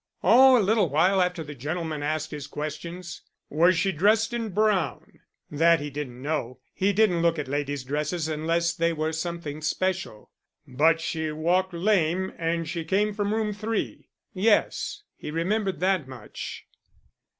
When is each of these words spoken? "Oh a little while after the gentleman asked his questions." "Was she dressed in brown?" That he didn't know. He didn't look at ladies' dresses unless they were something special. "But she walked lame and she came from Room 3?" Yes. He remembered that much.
"Oh 0.23 0.57
a 0.57 0.57
little 0.59 0.89
while 0.89 1.21
after 1.21 1.43
the 1.43 1.53
gentleman 1.53 2.01
asked 2.01 2.31
his 2.31 2.47
questions." 2.47 3.21
"Was 3.51 3.77
she 3.77 3.91
dressed 3.91 4.33
in 4.33 4.49
brown?" 4.49 5.19
That 5.51 5.79
he 5.79 5.91
didn't 5.91 6.19
know. 6.19 6.57
He 6.73 6.91
didn't 6.91 7.21
look 7.21 7.37
at 7.37 7.47
ladies' 7.47 7.83
dresses 7.83 8.27
unless 8.27 8.73
they 8.73 8.93
were 8.93 9.13
something 9.13 9.61
special. 9.61 10.31
"But 10.67 11.01
she 11.01 11.31
walked 11.31 11.73
lame 11.75 12.33
and 12.39 12.67
she 12.67 12.83
came 12.83 13.13
from 13.13 13.31
Room 13.31 13.53
3?" 13.53 14.09
Yes. 14.33 15.03
He 15.15 15.29
remembered 15.29 15.79
that 15.81 16.07
much. 16.07 16.65